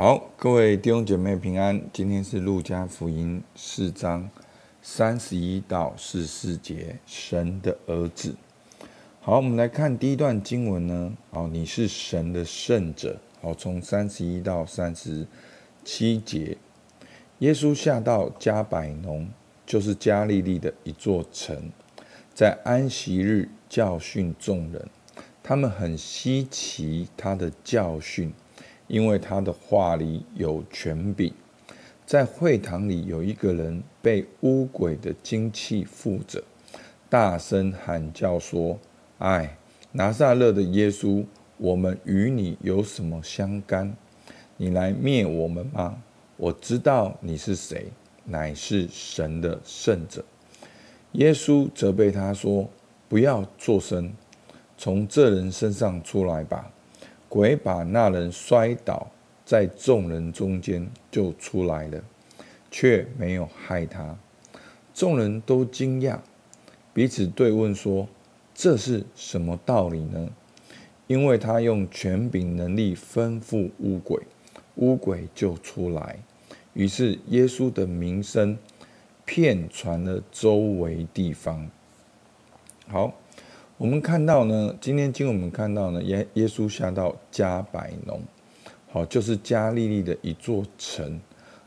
[0.00, 1.82] 好，各位弟兄姐妹平安。
[1.92, 4.30] 今天是路加福音四章
[4.80, 8.36] 三十一到四十四节，神的儿子。
[9.20, 11.12] 好，我们来看第一段经文呢。
[11.32, 13.18] 好，你是神的圣者。
[13.42, 15.26] 好，从三十一到三十
[15.84, 16.56] 七节，
[17.40, 19.28] 耶稣下到加百农，
[19.66, 21.72] 就是加利利的一座城，
[22.32, 24.88] 在安息日教训众人，
[25.42, 28.32] 他们很稀奇他的教训。
[28.88, 31.32] 因为他的话里有权柄，
[32.04, 36.42] 在会堂里有一个人被污鬼的精气附着，
[37.08, 38.78] 大声喊叫说
[39.20, 39.56] ：“唉，
[39.92, 41.24] 拿撒勒的耶稣，
[41.58, 43.94] 我们与你有什么相干？
[44.56, 46.02] 你来灭我们吗？
[46.38, 47.88] 我知道你是谁，
[48.24, 50.24] 乃是神的圣者。”
[51.12, 52.68] 耶稣责备他说
[53.08, 54.12] ：“不要作声，
[54.76, 56.70] 从这人身上出来吧。”
[57.28, 59.10] 鬼把那人摔倒
[59.44, 62.02] 在众人中间，就出来了，
[62.70, 64.16] 却没有害他。
[64.94, 66.18] 众人都惊讶，
[66.92, 68.08] 彼此对问说
[68.54, 70.30] ：“这是什么道理呢？”
[71.06, 74.20] 因为他用权柄能力吩咐乌鬼，
[74.76, 76.18] 乌鬼就出来。
[76.74, 78.58] 于是耶稣的名声
[79.24, 81.70] 遍传了周围地方。
[82.88, 83.14] 好。
[83.78, 88.20] 我们看到呢，今天经我们看到呢，耶耶稣下到加百农，
[88.90, 91.20] 好，就是加利利的一座城，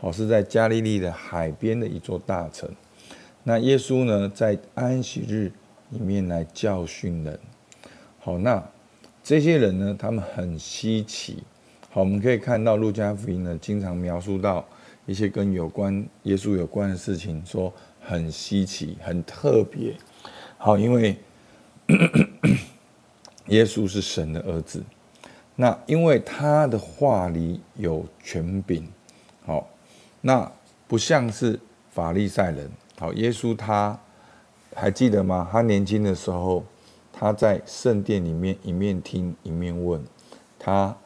[0.00, 2.68] 好，是在加利利的海边的一座大城。
[3.44, 5.52] 那耶稣呢，在安息日
[5.90, 7.38] 里面来教训人，
[8.18, 8.60] 好，那
[9.22, 11.44] 这些人呢，他们很稀奇，
[11.88, 14.64] 好，我们可以看到路加福音呢，经常描述到
[15.06, 19.94] 一些跟有关耶稣有关的事情，说很稀奇、很特别，
[20.58, 21.16] 好，因为。
[23.48, 24.82] 耶稣是神的儿子，
[25.56, 28.88] 那因为他的话里有权柄，
[29.44, 29.68] 好，
[30.20, 30.50] 那
[30.86, 31.58] 不像是
[31.90, 33.98] 法利赛人，好，耶稣他
[34.74, 35.48] 还记得吗？
[35.50, 36.64] 他年轻的时候，
[37.12, 40.02] 他在圣殿里面一面听一面问，
[40.58, 40.96] 他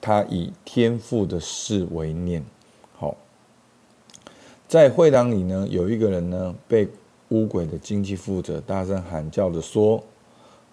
[0.00, 2.44] 他以天父的事为念，
[2.96, 3.16] 好，
[4.66, 6.88] 在会堂里呢，有一个人呢被。
[7.30, 10.02] 乌鬼的经济负责，大声喊叫着说：“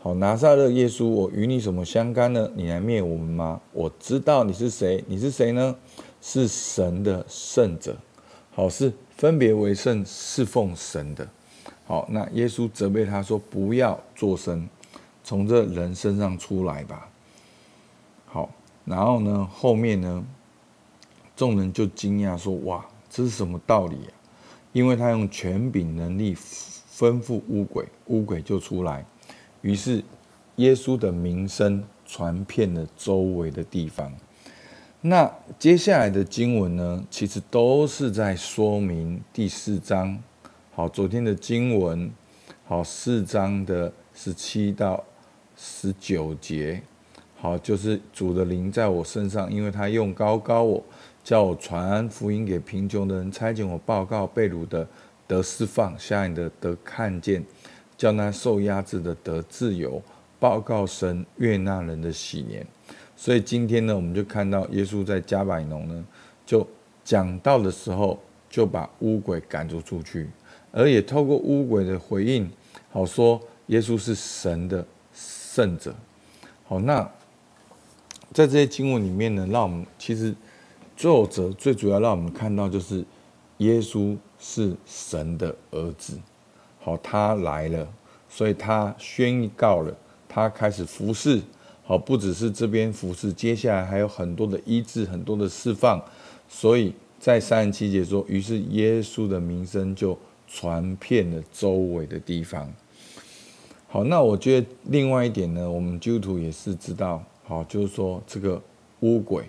[0.02, 2.50] 好，拿撒勒耶稣，我与你什么相干呢？
[2.56, 3.62] 你来灭我们吗？
[3.72, 5.76] 我知道你是谁，你是谁呢？
[6.20, 7.96] 是神的圣者，
[8.52, 11.28] 好，是分别为圣侍奉神的。
[11.86, 14.68] 好，那耶稣责备他说：不要作声，
[15.24, 17.08] 从这人身上出来吧。
[18.26, 18.50] 好，
[18.84, 20.26] 然后呢，后面呢，
[21.36, 23.98] 众人就惊讶说：哇，这是什么道理？
[24.78, 29.04] 因为他用权柄能力吩咐乌鬼，乌鬼就出来。
[29.62, 30.04] 于是
[30.58, 34.14] 耶稣的名声传遍了周围的地方。
[35.02, 40.22] 那接下来的经文呢，其实都是在说明第四章。
[40.76, 42.12] 好，昨天的经文，
[42.64, 45.04] 好，四章的十七到
[45.56, 46.84] 十九节，
[47.36, 50.84] 好，就是主的灵在我身上，因为他用高高我。
[51.28, 54.88] 叫我传福音给贫穷的人，差遣我报告被掳的
[55.28, 57.44] 得释放，瞎眼的得看见，
[57.98, 60.02] 叫那受压制的得自由，
[60.40, 62.66] 报告神悦纳人的喜年。
[63.18, 66.06] 所以今天呢，我们就看到耶稣在加百农呢，
[66.46, 66.66] 就
[67.04, 68.18] 讲道的时候，
[68.50, 70.30] 就把乌鬼赶逐出去，
[70.72, 72.50] 而也透过乌鬼的回应，
[72.90, 75.94] 好说耶稣是神的圣者。
[76.64, 77.02] 好，那
[78.32, 80.34] 在这些经文里面呢，让我们其实。
[80.98, 83.06] 作者最主要让我们看到，就是
[83.58, 86.18] 耶稣是神的儿子，
[86.80, 87.88] 好，他来了，
[88.28, 89.96] 所以他宣告了，
[90.28, 91.40] 他开始服侍，
[91.84, 96.04] 好，不只是这边服侍，接下来还有很多的医治，很多的释放，
[96.50, 102.68] 所以在三十七节说，于是耶稣的名声就传遍了周围的地方。
[103.88, 108.60] 好，那我觉得另外一点呢，我们基督徒也是知道，好，就是说这个
[109.02, 109.44] 污鬼。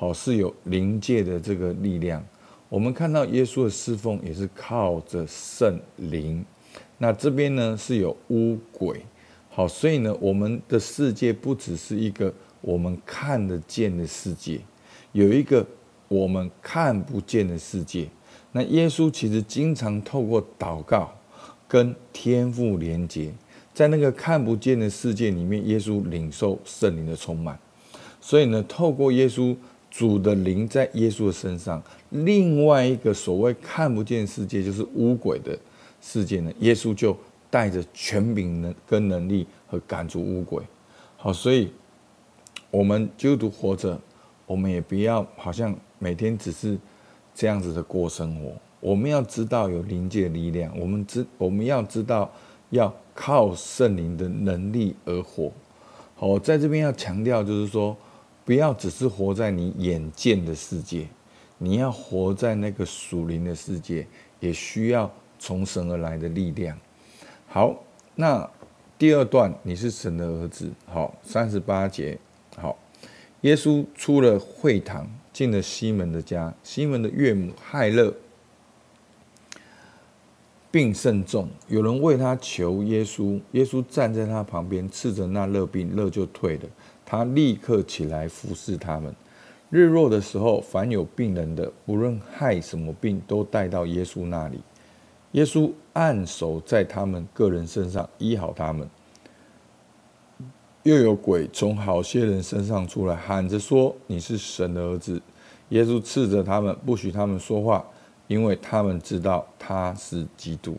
[0.00, 2.24] 好，是有灵界的这个力量。
[2.68, 6.44] 我们看到耶稣的侍奉也是靠着圣灵。
[6.98, 9.02] 那这边呢是有污鬼。
[9.50, 14.60] 好，所以呢，我们的世界不只是一个我们看得见的世界，
[15.10, 15.66] 有一个
[16.06, 18.06] 我们看不见的世界。
[18.52, 21.12] 那耶稣其实经常透过祷告
[21.66, 23.32] 跟天父连接，
[23.74, 27.58] 在那个看不见的世界里面，耶稣领受圣灵的充满。
[28.20, 29.56] 所以呢，透过耶稣。
[29.98, 35.58] 主的灵在耶稣的身上，另外一个所谓看不见世界，就是污鬼的
[36.00, 36.52] 世界呢。
[36.60, 37.16] 耶稣就
[37.50, 40.62] 带着权柄能跟能力和赶逐污鬼。
[41.16, 41.72] 好，所以
[42.70, 44.00] 我们基督徒活着，
[44.46, 46.78] 我们也不要好像每天只是
[47.34, 48.52] 这样子的过生活。
[48.78, 52.30] 我们要知道有灵界力量，我们知我们要知道
[52.70, 55.50] 要靠圣灵的能力而活。
[56.14, 57.96] 好，在这边要强调就是说，
[58.48, 61.06] 不要只是活在你眼见的世界，
[61.58, 64.06] 你要活在那个属灵的世界，
[64.40, 66.74] 也需要从神而来的力量。
[67.46, 67.84] 好，
[68.14, 68.50] 那
[68.96, 70.72] 第二段，你是神的儿子。
[70.86, 72.18] 好，三十八节。
[72.56, 72.74] 好，
[73.42, 76.54] 耶稣出了会堂，进了西门的家。
[76.64, 78.14] 西门的岳母害乐
[80.70, 83.38] 病甚重，有人为他求耶稣。
[83.52, 86.62] 耶稣站在他旁边，斥着那热病，热就退了。
[87.10, 89.14] 他立刻起来服侍他们。
[89.70, 94.60] 日落的时候，凡有病人的，无论害什么病，都带到耶稣那里。
[95.32, 98.86] 耶稣按手在他们个人身上，医好他们。
[100.82, 105.22] 又有鬼从好些人身上出来，喊着说：“你是神的儿子。”
[105.70, 107.82] 耶稣斥责他们，不许他们说话。
[108.26, 110.76] 因为他们知道他是基督，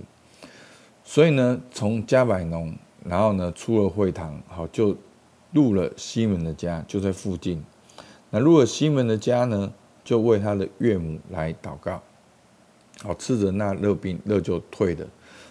[1.04, 2.72] 所以呢，从加百农，
[3.04, 4.96] 然后呢，出了会堂，好，就
[5.52, 7.64] 入了西门的家，就在附近。
[8.30, 9.74] 那入了西门的家呢，
[10.04, 12.02] 就为他的岳母来祷告，
[13.02, 15.08] 好，吃着那热病，热就退了。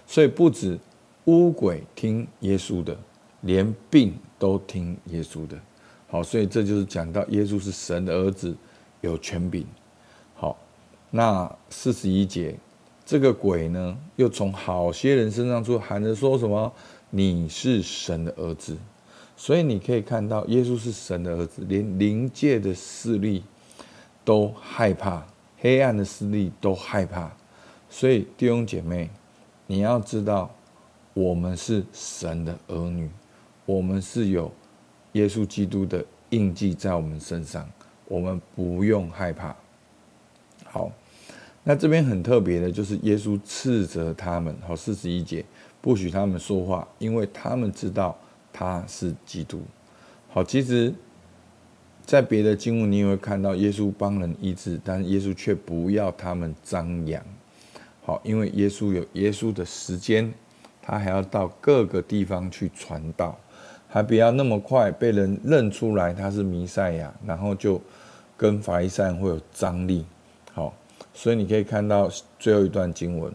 [0.07, 0.79] 所以不止
[1.25, 2.97] 乌鬼听耶稣的，
[3.41, 5.59] 连病都听耶稣的。
[6.09, 8.57] 好，所以这就是讲到耶稣是神的儿子，
[9.01, 9.67] 有权柄。
[10.35, 10.57] 好
[11.11, 12.57] 那四十一节，
[13.05, 16.73] 这个鬼呢，又从好些人身上出，喊着说什么
[17.11, 18.77] ：“你是神的儿子。”
[19.41, 23.45] 所以你可以看到，耶稣是神的儿子，连灵界的势力
[24.25, 25.25] 都害怕，
[25.59, 27.31] 黑暗的势力都害怕。
[27.89, 29.09] 所以弟兄姐妹，
[29.69, 30.51] 你要知道，
[31.15, 33.09] 我们是神的儿女，
[33.65, 34.53] 我们是有
[35.13, 37.67] 耶稣基督的印记在我们身上，
[38.07, 39.55] 我们不用害怕。
[40.65, 40.91] 好，
[41.63, 45.45] 那这边很特别的，就是耶稣斥责他们，好，四十一节，
[45.81, 48.19] 不许他们说话，因为他们知道
[48.59, 49.63] 他是基督。
[50.29, 50.93] 好，其实，
[52.05, 57.25] 在别的经文你也会看到耶稣帮人医治，但是耶稣却不要他们张扬。
[58.03, 60.35] 好，因为耶稣有耶稣的时间，
[60.83, 63.39] 他还要到各个地方去传道，
[63.89, 67.81] 还不要那么快被人认出来他是弥赛亚，然后就
[68.37, 70.05] 跟法利赛人会有张力。
[70.53, 70.75] 好，
[71.15, 72.11] 所以你可以看到
[72.41, 73.33] 最后一段经文，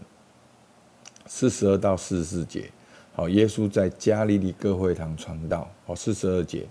[1.27, 2.69] 四十二到四十四节。
[3.15, 5.69] 好，耶稣在加利利各会堂传道。
[5.86, 6.65] 好，四十二节，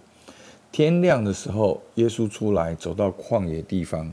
[0.73, 4.12] 天亮的时候，耶稣出来，走到旷野地方，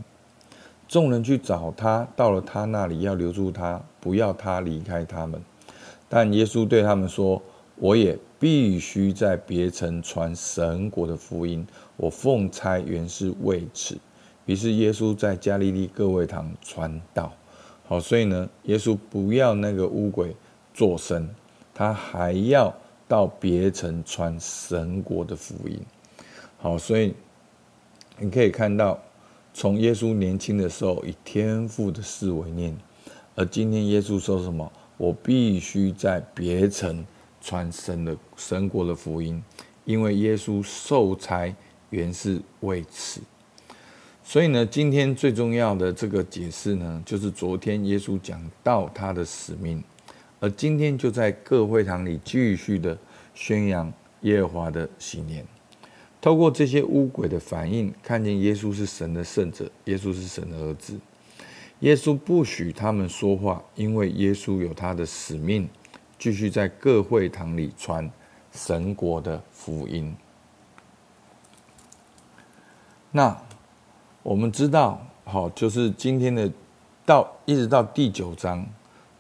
[0.88, 5.42] 众人去找他，到了他那里，要留住他，不要他离开他们。
[6.08, 7.42] 但耶稣对他们说
[7.78, 11.66] ：“我也必须在别城传神国的福音，
[11.98, 13.98] 我奉差原是为此。”
[14.46, 17.32] 于是耶稣在加利利各会堂传道，
[17.88, 20.36] 好，所以呢，耶稣不要那个乌鬼
[20.76, 21.28] 作声，
[21.80, 22.76] 他还要
[23.08, 25.80] 到别城传神国的福音。
[26.58, 27.14] 好，所以
[28.18, 29.00] 你可以看到，
[29.54, 32.78] 从耶稣年轻的时候以天父的事为念，
[33.34, 34.70] 而今天耶稣说什么？
[34.98, 37.06] 我必须在别城
[37.40, 39.42] 传神的神国的福音，
[39.86, 41.56] 因为耶稣受差
[41.92, 43.22] 原是为此。
[44.22, 49.82] 所以呢，今天最重要的这个解释呢，就是昨天耶稣讲到他的使命，
[50.40, 52.98] 而今天就在各会堂里继续的
[53.34, 53.92] 宣扬
[54.22, 55.46] 耶和华的喜念。
[56.22, 61.00] 透过这些污鬼的反应，看见耶稣是神的圣者，耶稣是神的儿子。
[61.80, 65.68] 耶稣不许他们说话，因为耶稣有他的使命，
[66.18, 68.10] 继续在各会堂里传
[68.52, 70.16] 神国的福音。
[73.12, 73.36] 那。
[74.22, 76.52] 我们知道，好，就是今天的
[77.06, 78.68] 到一直到第九章，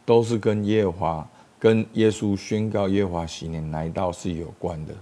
[0.10, 4.96] 都是跟耶和华、跟耶稣宣告耶和华喜年来到是有关的。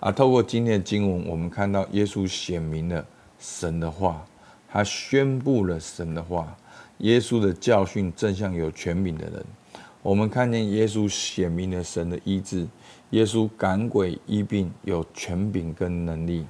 [0.00, 3.06] 啊，透过今天的经文，我们看到耶稣显明了
[3.38, 4.24] 神的话，
[4.66, 6.56] 他宣布了神的话。
[7.00, 9.44] 耶稣的教训正像有权柄的人。
[10.00, 12.66] 我们看见耶稣显明了神的医治，
[13.10, 16.46] 耶稣赶鬼医病有权柄跟能力。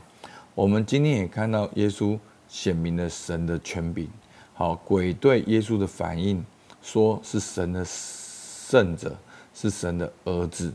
[0.54, 2.16] 我们今天也看到耶稣。
[2.48, 4.08] 显明了神的权柄。
[4.54, 6.44] 好，鬼对耶稣的反应，
[6.87, 9.16] 说是神的圣者，
[9.52, 10.73] 是神的儿子，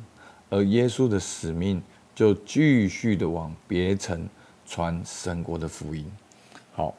[0.49, 1.81] 而耶稣的使命
[2.13, 4.27] 就继续的往别城
[4.65, 6.05] 传神国的福音。
[6.73, 6.93] 好，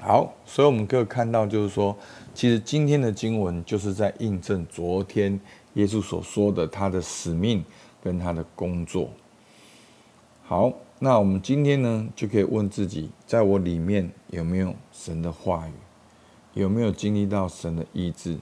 [0.00, 1.94] 好，所以我们可以看到，就是说，
[2.32, 5.38] 其实今天的经文就是在印证昨天
[5.74, 7.62] 耶稣所说的他的使命
[8.02, 9.10] 跟他的工作。
[10.42, 15.72] 好，那我们今天呢，就可以问自己，在我里面有没有神的话语，
[16.56, 18.38] 有没有经历到神的医治？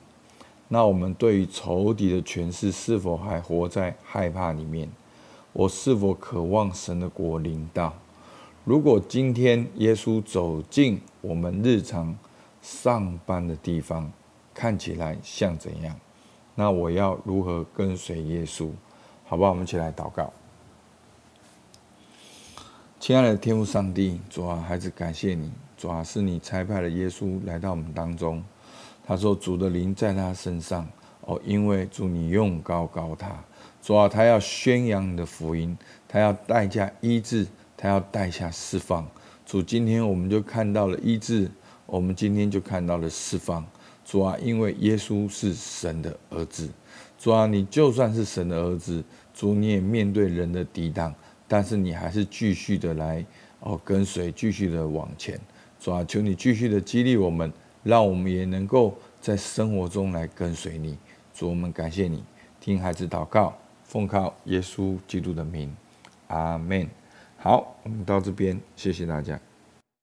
[0.68, 4.88] 那我们对于仇敌的权势，是否还活在害怕里面？
[5.52, 7.92] 我是否渴望神的国临到？
[8.64, 12.16] 如果今天耶稣走进我们日常
[12.62, 14.09] 上班的地方，
[14.54, 15.99] 看起来像怎样？
[16.54, 18.71] 那我要如何跟随耶稣？
[19.25, 19.50] 好不好？
[19.50, 20.33] 我们一起来祷告。
[23.00, 25.50] 亲爱的天父上帝，主啊，孩子感谢你，
[25.85, 28.43] 主啊，是你差派了耶稣来到我们当中。
[29.07, 30.88] 他说：“主的灵在他身上，
[31.21, 33.38] 哦，因为主你用高高他，
[33.83, 35.76] 主啊，他要宣扬你的福音，
[36.09, 39.07] 他要带下医治，他要带下释放。
[39.45, 41.50] 主，今天我们就看到了医治，
[41.85, 43.62] 我们今天就看到了释放。
[44.07, 46.67] 主啊，因为耶稣是神的儿子，
[47.19, 51.14] 主啊，你就算是神的儿子，主你也面对人的抵挡。”
[51.47, 53.23] 但是你还是继续的来
[53.61, 55.38] 哦，跟随，继续的往前，
[55.85, 60.97] 主啊，求你继续的激励我们，让我们也能够在生活中来跟随你。
[61.35, 62.25] 主，我们感谢你，
[62.59, 65.76] 听孩子祷告，奉靠耶稣基督的名，
[66.29, 66.88] 阿门。
[67.37, 69.38] 好，我们到这边，谢谢大家。